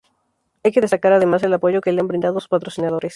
[0.63, 3.09] Hay que destacar además el apoyo que le han brindado sus patrocinadores.